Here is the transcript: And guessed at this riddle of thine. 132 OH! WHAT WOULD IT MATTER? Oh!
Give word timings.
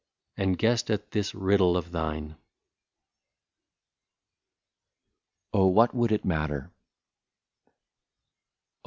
And 0.35 0.57
guessed 0.57 0.89
at 0.89 1.11
this 1.11 1.35
riddle 1.35 1.77
of 1.77 1.91
thine. 1.91 2.35
132 5.51 5.59
OH! 5.59 5.67
WHAT 5.67 5.93
WOULD 5.93 6.11
IT 6.11 6.25
MATTER? 6.25 6.71
Oh! 7.67 7.71